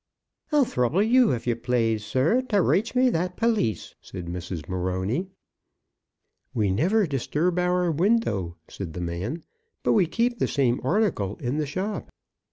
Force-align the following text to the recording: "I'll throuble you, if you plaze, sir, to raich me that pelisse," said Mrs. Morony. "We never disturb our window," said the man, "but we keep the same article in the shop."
"I'll 0.51 0.65
throuble 0.65 1.03
you, 1.03 1.31
if 1.31 1.45
you 1.45 1.55
plaze, 1.55 2.03
sir, 2.03 2.41
to 2.49 2.55
raich 2.55 2.95
me 2.95 3.11
that 3.11 3.37
pelisse," 3.37 3.93
said 4.01 4.25
Mrs. 4.25 4.67
Morony. 4.67 5.29
"We 6.55 6.71
never 6.71 7.05
disturb 7.05 7.59
our 7.59 7.91
window," 7.91 8.55
said 8.67 8.93
the 8.93 9.01
man, 9.01 9.43
"but 9.83 9.93
we 9.93 10.07
keep 10.07 10.39
the 10.39 10.47
same 10.47 10.81
article 10.83 11.35
in 11.35 11.57
the 11.57 11.67
shop." 11.67 12.09